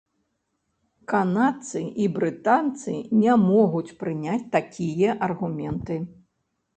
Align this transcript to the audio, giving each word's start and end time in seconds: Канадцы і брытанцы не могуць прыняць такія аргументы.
Канадцы 1.11 1.81
і 2.05 2.07
брытанцы 2.15 2.93
не 3.23 3.35
могуць 3.41 3.95
прыняць 3.99 4.39
такія 4.57 5.11
аргументы. 5.27 5.99